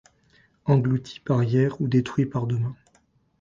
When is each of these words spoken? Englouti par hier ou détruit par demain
Englouti 0.65 1.19
par 1.19 1.43
hier 1.43 1.79
ou 1.79 1.87
détruit 1.87 2.25
par 2.25 2.47
demain 2.47 2.75